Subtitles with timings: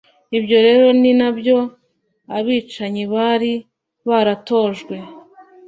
[0.37, 1.57] Ibyo rero ni nabyo
[2.37, 3.53] abicanyi bari
[4.07, 4.95] baratojwe